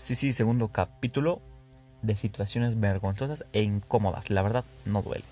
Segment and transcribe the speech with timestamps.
[0.00, 1.42] Sí, sí, segundo capítulo
[2.00, 4.30] de situaciones vergonzosas e incómodas.
[4.30, 5.24] La verdad, no duele.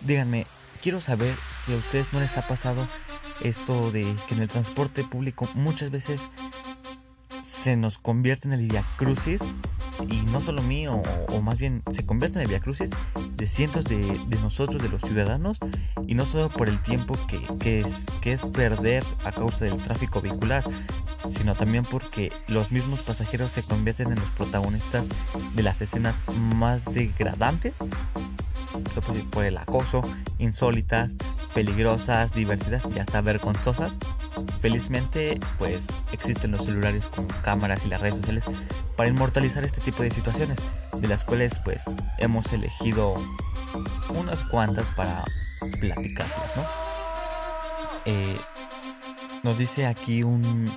[0.00, 0.46] Díganme,
[0.82, 2.88] quiero saber si a ustedes no les ha pasado
[3.42, 6.22] esto de que en el transporte público muchas veces
[7.42, 9.42] se nos convierte en el Via Crucis
[10.08, 12.88] y no solo mío, o, más bien se convierte en el Via Crucis
[13.36, 15.58] de cientos de, nosotros, de los ciudadanos,
[16.06, 17.18] y no solo por el tiempo
[17.60, 20.64] que, es, que es perder a causa del tráfico vehicular,
[21.28, 25.06] sino también porque los mismos pasajeros se convierten en los protagonistas
[25.54, 27.74] de las escenas más degradantes
[29.30, 30.02] por el acoso,
[30.38, 31.14] insólitas,
[31.54, 33.96] peligrosas, divertidas y hasta vergonzosas.
[34.60, 38.44] Felizmente, pues existen los celulares con cámaras y las redes sociales
[38.96, 40.58] para inmortalizar este tipo de situaciones,
[40.92, 41.84] de las cuales pues
[42.18, 43.14] hemos elegido
[44.08, 45.24] unas cuantas para
[45.80, 46.64] platicarlas, ¿no?
[48.06, 48.36] Eh,
[49.42, 50.70] nos dice aquí un,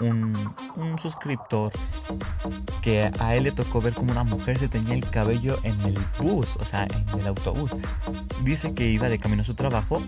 [0.00, 1.72] un, suscriptor
[2.82, 5.98] que a él le tocó ver como una mujer se tenía el cabello en el
[6.18, 7.70] bus, o sea, en el autobús.
[8.42, 10.02] Dice que iba de camino a su trabajo.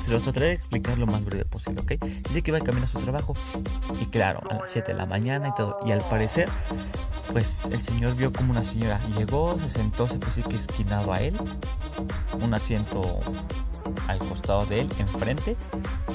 [0.00, 2.04] Se los trataré de explicar lo más breve posible, ¿ok?
[2.28, 3.34] Dice que iba de camino a su trabajo.
[4.00, 5.76] Y claro, a las 7 de la mañana y todo.
[5.84, 6.48] Y al parecer,
[7.32, 11.20] pues el señor vio como una señora llegó, se sentó, se puso que esquinado a
[11.20, 11.36] él.
[12.40, 13.20] Un asiento
[14.08, 15.56] al costado de él, enfrente,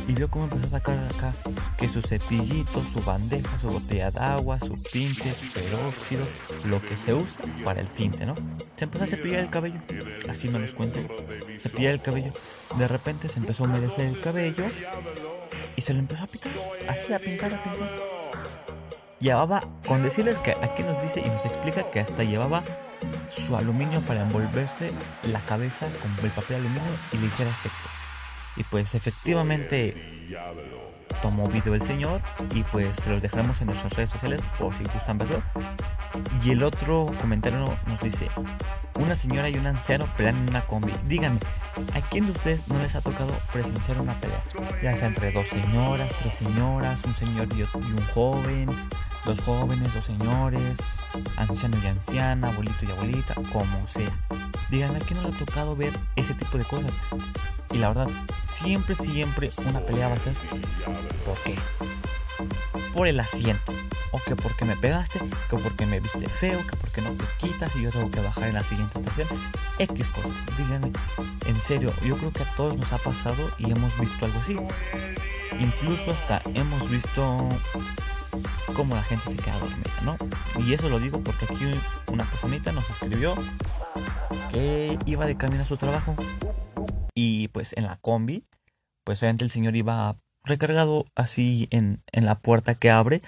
[0.09, 1.33] y vio cómo empezó a sacar acá
[1.77, 6.25] que su cepillito, su bandeja, su botella de agua, su tinte, su peróxido,
[6.65, 8.33] lo que se usa para el tinte, ¿no?
[8.75, 9.79] Se empezó a cepillar el cabello,
[10.27, 10.99] así me los cuento,
[11.59, 12.31] cepillar el cabello.
[12.79, 14.65] De repente se empezó a humedecer el cabello
[15.75, 16.51] y se lo empezó a pintar,
[16.87, 17.89] así a pintar, a pintar.
[19.19, 22.63] Llevaba, con decirles que aquí nos dice y nos explica que hasta llevaba
[23.29, 24.89] su aluminio para envolverse
[25.31, 27.98] la cabeza con el papel aluminio y le hiciera efecto.
[28.55, 30.27] Y pues efectivamente
[31.21, 32.21] tomó video el señor
[32.53, 35.41] y pues se los dejaremos en nuestras redes sociales por si gustan verlo.
[36.43, 38.29] Y el otro comentario nos dice,
[38.95, 40.93] una señora y un anciano pelean en una combi.
[41.07, 41.39] Díganme,
[41.93, 44.43] ¿a quién de ustedes no les ha tocado presenciar una pelea?
[44.81, 48.69] Ya sea entre dos señoras, tres señoras, un señor y un joven,
[49.25, 50.77] dos jóvenes, dos señores,
[51.37, 54.11] anciano y anciana, abuelito y abuelita, como sea.
[54.69, 56.91] Díganme, ¿a quién no le ha tocado ver ese tipo de cosas?
[57.71, 58.07] Y la verdad,
[58.45, 60.33] siempre, siempre una pelea va a ser.
[61.25, 61.55] ¿Por qué?
[62.93, 63.73] Por el asiento.
[64.11, 65.19] O que porque me pegaste,
[65.49, 68.47] que porque me viste feo, que porque no te quitas y yo tengo que bajar
[68.47, 69.27] en la siguiente estación.
[69.77, 70.31] X cosas.
[70.57, 70.91] Díganme,
[71.45, 74.55] en serio, yo creo que a todos nos ha pasado y hemos visto algo así.
[75.59, 77.49] Incluso hasta hemos visto
[78.75, 80.17] cómo la gente se queda dormida, ¿no?
[80.63, 81.69] Y eso lo digo porque aquí
[82.07, 83.35] una personita nos escribió
[84.51, 86.15] que iba de camino a su trabajo
[87.21, 88.45] y pues en la combi,
[89.03, 90.15] pues obviamente el señor iba
[90.45, 93.21] recargado así en, la puerta que abre.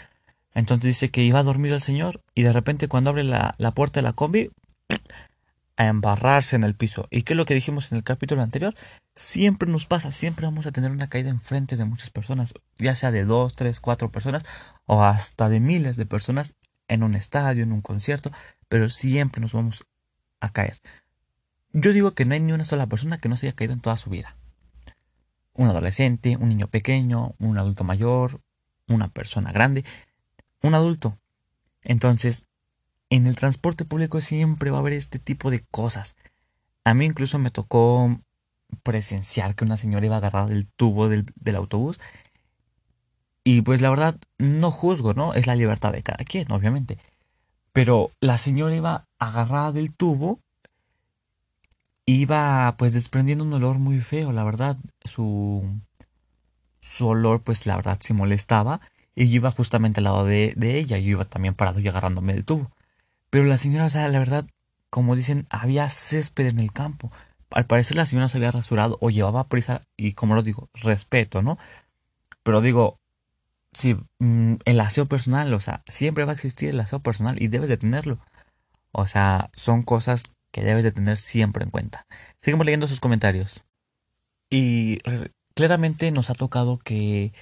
[0.54, 3.72] Entonces dice que iba a dormir el señor y de repente cuando abre la, la
[3.72, 4.50] puerta de la combi,
[5.76, 7.08] a embarrarse en el piso.
[7.10, 8.76] ¿Y qué es lo que dijimos en el capítulo anterior?
[9.14, 13.12] Siempre nos pasa, siempre vamos a tener una caída enfrente de muchas personas, ya sea
[13.12, 14.44] de dos, tres, cuatro personas
[14.86, 16.56] o hasta de miles de personas
[16.88, 18.32] en un estadio, en un concierto,
[18.70, 19.84] pero siempre nos vamos
[20.40, 20.78] a caer.
[21.74, 23.80] Yo digo que no hay ni una sola persona que no se haya caído en
[23.80, 24.36] toda su vida.
[25.54, 28.42] Un adolescente, un niño pequeño, un adulto mayor,
[28.88, 29.86] una persona grande,
[30.62, 31.18] un adulto.
[31.82, 32.44] Entonces,
[33.10, 36.16] en el transporte público siempre va a haber este tipo de cosas.
[36.84, 38.20] A mí incluso me tocó
[38.84, 42.00] presenciar que una señora iba agarrada del tubo del, del autobús.
[43.44, 45.34] Y pues la verdad, no juzgo, ¿no?
[45.34, 46.98] Es la libertad de cada quien, obviamente.
[47.74, 50.40] Pero la señora iba agarrada del tubo
[52.06, 55.80] iba pues desprendiendo un olor muy feo, la verdad, su,
[56.82, 58.82] su olor pues la verdad se molestaba
[59.16, 62.34] y yo iba justamente al lado de, de ella, yo iba también parado y agarrándome
[62.34, 62.70] del tubo.
[63.30, 64.46] Pero la señora, o sea, la verdad,
[64.90, 67.12] como dicen, había césped en el campo.
[67.52, 71.42] Al parecer la señora se había rasurado o llevaba prisa y como lo digo, respeto,
[71.42, 71.58] ¿no?
[72.44, 73.00] Pero digo,
[73.74, 77.48] si mm, el aseo personal, o sea, siempre va a existir el aseo personal y
[77.48, 78.20] debes de tenerlo.
[78.92, 82.06] O sea, son cosas que debes de tener siempre en cuenta.
[82.42, 83.64] Seguimos leyendo sus comentarios.
[84.50, 85.00] Y
[85.54, 87.34] claramente nos ha tocado que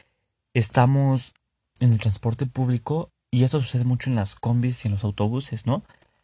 [0.53, 1.33] estamos
[1.79, 5.65] en el transporte público y esto sucede mucho en las combis y en los autobuses,
[5.65, 5.83] ¿no?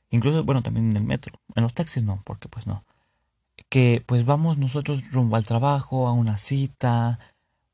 [0.09, 1.39] Incluso, bueno, también en el metro.
[1.55, 2.81] En los taxis no, porque pues no.
[3.69, 7.19] Que pues vamos nosotros rumbo al trabajo, a una cita,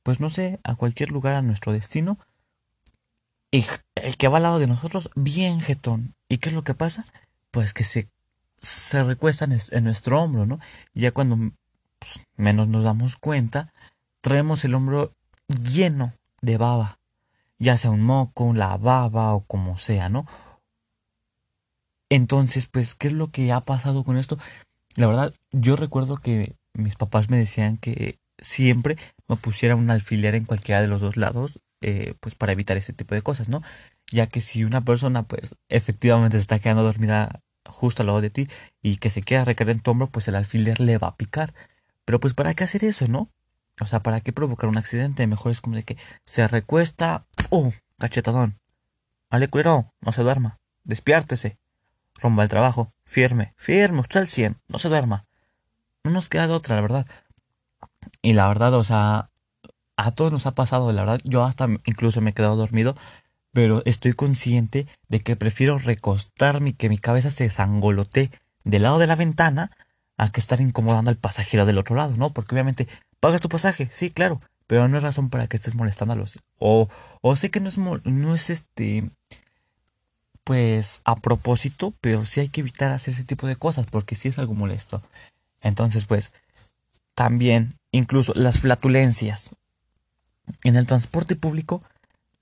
[0.04, 2.18] pues no sé, a cualquier lugar a nuestro destino.
[3.52, 3.66] Y
[3.96, 6.16] el que va al lado de nosotros, bien jetón.
[6.30, 7.06] ¿Y qué es lo que pasa?
[7.52, 8.10] Pues que se
[8.62, 10.60] se recuesta en, nuestro hombro, ¿no?
[10.94, 11.38] Ya cuando
[12.00, 13.74] pues, menos nos damos cuenta,
[14.22, 15.14] traemos el hombro
[15.48, 17.00] lleno de baba.
[17.60, 20.26] ya sea un moco, la baba o como sea, ¿no?
[22.10, 24.38] Entonces, pues, ¿qué es lo que ha pasado con esto?
[24.96, 28.98] La verdad, yo recuerdo que mis papás me decían que siempre
[29.28, 32.94] me pusiera un alfiler en cualquiera de los dos lados, eh, pues para evitar ese
[32.94, 33.62] tipo de cosas, ¿no?
[34.12, 38.30] Ya que si una persona, pues, efectivamente se está quedando dormida justo al lado de
[38.30, 38.48] ti
[38.82, 41.54] y que se queda recaer en tu hombro, pues el alfiler le va a picar.
[42.06, 43.30] Pero pues, ¿para qué hacer eso, no?
[43.80, 45.26] O sea, ¿para qué provocar un accidente?
[45.28, 47.72] Mejor es como de que se recuesta, ¡oh!
[47.98, 48.60] Cachetadón.
[49.30, 50.60] Vale, cuero, no se duerma.
[50.84, 51.58] Despiártese.
[52.20, 52.94] Romba el trabajo.
[53.06, 54.58] Firme, firme, usted al 100.
[54.68, 55.26] No se duerma.
[56.04, 57.06] No nos queda de otra, la verdad.
[58.22, 59.30] Y la verdad, o sea,
[59.96, 61.22] a todos nos ha pasado, la verdad.
[61.24, 62.96] Yo hasta incluso me he quedado dormido.
[63.54, 68.32] Pero estoy consciente de que prefiero recostarme y que mi cabeza se sangolote
[68.64, 69.72] del lado de la ventana
[70.18, 72.32] a que estar incomodando al pasajero del otro lado, ¿no?
[72.32, 72.88] Porque obviamente
[73.20, 76.40] pagas tu pasaje, sí, claro, pero no es razón para que estés molestando a los...
[76.58, 76.88] O,
[77.22, 79.10] o sé que no es, no es este...
[80.44, 84.28] Pues a propósito, pero sí hay que evitar hacer ese tipo de cosas porque sí
[84.28, 85.02] es algo molesto.
[85.62, 86.32] Entonces, pues,
[87.16, 89.52] también, incluso las flatulencias.
[90.64, 91.84] En el transporte público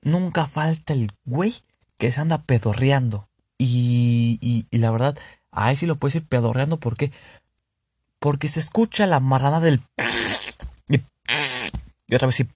[0.02, 1.56] nunca falta el güey
[1.98, 3.28] que se anda pedorreando.
[3.58, 4.40] Y,
[4.72, 5.18] y, la verdad,
[5.52, 7.12] ahí sí lo puedes ir pedorreando porque
[8.20, 9.82] porque se escucha la marrana del
[10.88, 11.02] y,
[12.14, 12.48] otra vez sí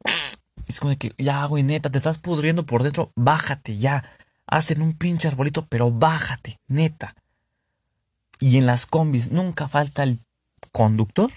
[0.68, 4.04] es como que ya güey neta te estás pudriendo por dentro bájate ya
[4.46, 7.16] hacen un pinche arbolito pero bájate neta
[8.40, 10.20] y en las combis nunca falta el
[10.72, 11.32] conductor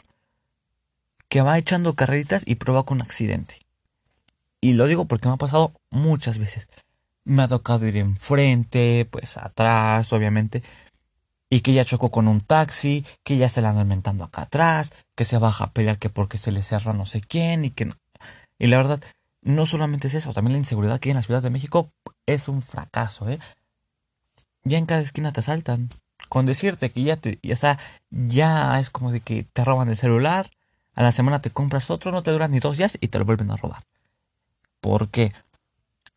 [1.29, 3.66] que va echando carreritas y provoca un accidente
[4.67, 6.69] y lo digo porque me ha pasado muchas veces.
[7.25, 10.65] Me ha tocado ir enfrente, pues atrás, obviamente.
[11.49, 14.93] Y que ya chocó con un taxi, que ya se la anda inventando acá atrás,
[15.15, 17.89] que se baja a pelear que porque se le cerra no sé quién y que
[18.59, 19.01] Y la verdad,
[19.41, 21.93] no solamente es eso, también la inseguridad que hay en la Ciudad de México
[22.27, 23.39] es un fracaso, ¿eh?
[24.65, 25.91] Ya en cada esquina te asaltan.
[26.29, 27.79] Con decirte que ya te, o sea,
[28.11, 30.51] ya es como de que te roban el celular,
[30.97, 33.25] a la semana te compras otro, no te duran ni dos días y te lo
[33.25, 33.85] vuelven a robar.
[34.87, 35.33] Porque,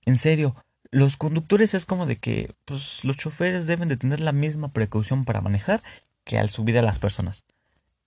[0.05, 0.55] en serio,
[0.91, 5.25] los conductores es como de que pues, los choferes deben de tener la misma precaución
[5.25, 5.81] para manejar
[6.23, 7.45] que al subir a las personas.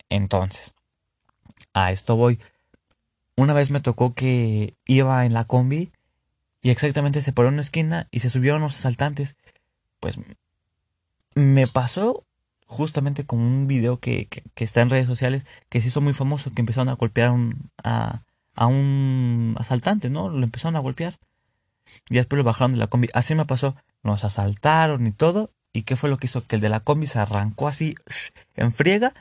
[0.08, 0.72] Entonces,
[1.74, 2.38] a esto voy.
[3.34, 5.90] Una vez me tocó que iba en la combi
[6.62, 9.34] y exactamente se paró en una esquina y se subieron los asaltantes.
[9.98, 10.16] Pues
[11.34, 12.24] me pasó
[12.66, 16.62] justamente con un video que, está en redes sociales que se hizo muy famoso, que
[16.62, 18.22] empezaron a golpear un, a,
[18.54, 20.28] a un asaltante, ¿no?
[20.28, 21.19] Lo empezaron a golpear.
[22.08, 23.08] Y después lo bajaron de la combi.
[23.14, 23.76] Así me pasó.
[24.02, 25.50] Nos asaltaron y todo.
[25.72, 26.44] ¿Y qué fue lo que hizo?
[26.46, 27.94] Que el de la combi se arrancó así
[28.56, 29.12] en friega.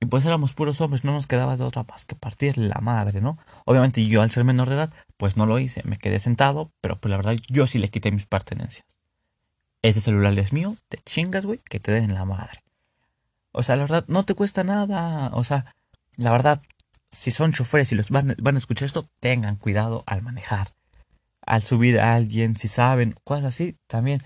[0.00, 3.20] Y pues éramos puros hombres, no nos quedaba de otra más que partir la madre,
[3.20, 3.36] ¿no?
[3.66, 6.96] Obviamente yo al ser menor de edad, pues no lo hice, me quedé sentado, pero
[6.96, 8.86] pues la verdad yo sí le quité mis pertenencias.
[9.82, 12.62] Ese celular es mío, te chingas, güey, que te den en la madre.
[13.52, 15.30] O sea, la verdad, no te cuesta nada.
[15.34, 15.74] O sea,
[16.16, 16.62] la verdad,
[17.10, 20.74] si son choferes y los van, van, a escuchar esto, tengan cuidado al manejar.
[21.44, 24.22] Al subir a alguien, si saben, cosas así, también.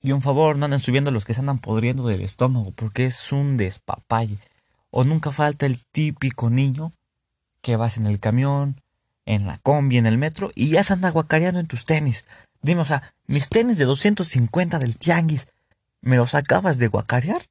[0.00, 3.32] Y un favor, no anden subiendo los que se andan podriendo del estómago, porque es
[3.32, 4.38] un despapalle.
[4.90, 6.92] O nunca falta el típico niño
[7.60, 8.80] que vas en el camión,
[9.24, 12.24] en la combi, en el metro, y ya se anda guacareando en tus tenis.
[12.62, 15.46] Dime, o sea, mis tenis de 250 del tianguis,
[16.00, 17.42] ¿me los acabas de guacarear?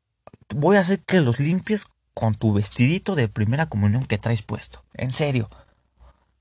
[0.54, 1.86] Voy a hacer que los limpies
[2.22, 4.84] con tu vestidito de primera comunión que traes puesto.
[4.94, 5.50] En serio.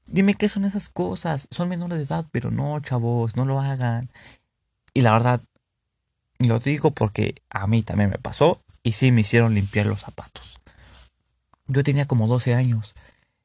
[0.05, 1.49] Dime qué son esas cosas.
[1.51, 4.11] Son menores de edad, pero no, chavos, no lo hagan.
[4.93, 5.41] Y la verdad,
[6.39, 10.61] lo digo porque a mí también me pasó y sí me hicieron limpiar los zapatos.
[11.67, 12.95] Yo tenía como 12 años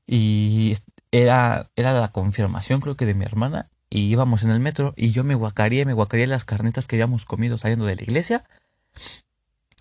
[0.05, 0.75] y
[1.11, 5.11] era, era la confirmación creo que de mi hermana y íbamos en el metro y
[5.11, 8.43] yo me guacaría, me guacaría las carnitas que habíamos comido saliendo de la iglesia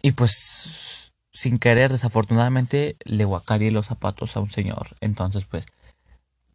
[0.03, 0.84] y pues
[1.45, 4.97] sin querer, desafortunadamente, le guacarí los zapatos a un señor.
[5.03, 5.67] Entonces, pues,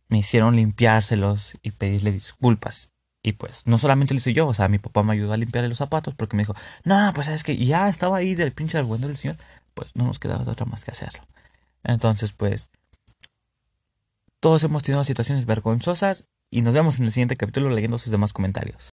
[0.07, 2.89] me hicieron limpiárselos y pedirle disculpas.
[3.21, 5.69] Y pues, no solamente lo hice yo, o sea, mi papá me ayudó a limpiarle
[5.69, 6.55] los zapatos porque me dijo,
[6.85, 9.37] no, pues es que ya estaba ahí del pinche argumento del señor,
[9.75, 11.21] pues no nos quedaba otra más que hacerlo.
[11.83, 12.71] Entonces, pues,
[14.39, 18.33] todos hemos tenido situaciones vergonzosas y nos vemos en el siguiente capítulo leyendo sus demás
[18.33, 18.89] comentarios.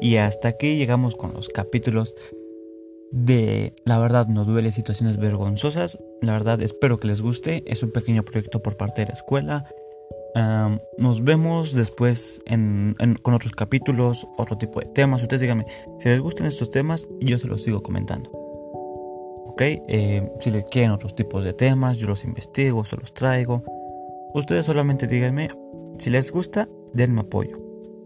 [0.00, 2.14] Y hasta aquí llegamos con los capítulos
[3.10, 5.98] de La verdad no duele situaciones vergonzosas.
[6.20, 7.64] La verdad espero que les guste.
[7.66, 9.66] Es un pequeño proyecto por parte de la escuela.
[10.98, 12.40] nos vemos después
[13.22, 15.22] con otros capítulos, otro tipo de temas.
[15.22, 15.66] Ustedes díganme,
[15.98, 18.30] si les gustan estos temas, yo se los sigo comentando.
[19.58, 19.62] ¿ok?
[19.62, 23.64] Eh, si le quieren otros tipos de temas, yo los investigo, se los traigo.
[24.32, 25.48] Ustedes solamente díganme,
[25.98, 27.58] si les gusta, denme apoyo.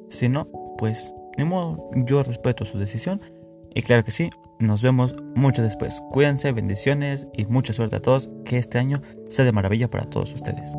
[0.09, 3.21] Si no, pues ni modo, yo respeto su decisión.
[3.75, 6.03] Y claro que sí, nos vemos mucho después.
[6.11, 8.29] Cuídense, bendiciones y mucha suerte a todos.
[8.45, 10.73] Que este año sea de maravilla para todos ustedes.